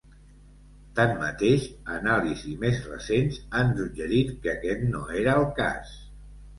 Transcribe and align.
Tanmateix, 0.99 1.67
anàlisis 1.97 2.57
més 2.65 2.81
recents 2.89 3.39
han 3.61 3.73
suggerit 3.83 4.35
que 4.43 4.55
aquest 4.59 4.87
no 4.97 5.07
era 5.25 5.41
el 5.41 5.51
cas. 5.65 5.99